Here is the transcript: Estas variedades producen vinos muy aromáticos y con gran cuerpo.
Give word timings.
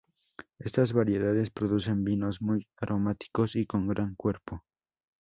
Estas 0.57 0.93
variedades 0.93 1.51
producen 1.51 2.03
vinos 2.03 2.41
muy 2.41 2.67
aromáticos 2.77 3.55
y 3.55 3.67
con 3.67 3.87
gran 3.87 4.15
cuerpo. 4.15 4.63